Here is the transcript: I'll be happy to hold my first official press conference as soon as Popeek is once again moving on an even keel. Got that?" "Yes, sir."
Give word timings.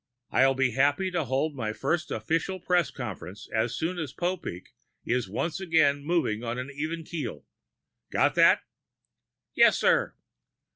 I'll 0.31 0.55
be 0.55 0.71
happy 0.71 1.11
to 1.11 1.25
hold 1.25 1.53
my 1.55 1.73
first 1.73 2.09
official 2.09 2.59
press 2.59 2.89
conference 2.89 3.47
as 3.53 3.75
soon 3.77 3.99
as 3.99 4.13
Popeek 4.15 4.73
is 5.05 5.29
once 5.29 5.59
again 5.59 6.03
moving 6.03 6.43
on 6.43 6.57
an 6.57 6.71
even 6.71 7.03
keel. 7.03 7.45
Got 8.09 8.33
that?" 8.33 8.61
"Yes, 9.53 9.77
sir." 9.77 10.15